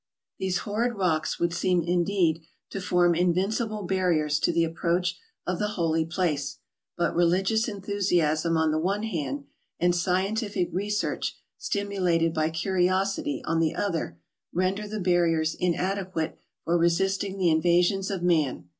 [0.39, 5.19] 233 These horrid rocks would seem indeed to form in¬ vincible barriers to the approach
[5.45, 6.57] of the holy place,
[6.97, 9.45] but religious enthusiasm on the one hand,
[9.79, 14.17] and scien¬ tific research, stimulated by curiosity, on the other,
[14.51, 18.67] render the barriers inadequate for resisting the in¬ vasions of man.